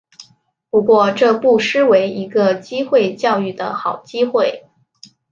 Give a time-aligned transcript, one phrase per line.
[0.71, 4.65] 不过这不失为一个机会教育的好机会